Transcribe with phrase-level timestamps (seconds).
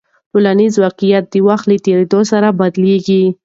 [0.31, 3.23] ټولنیز واقیعت د وخت له تېرېدو سره بدلېږي.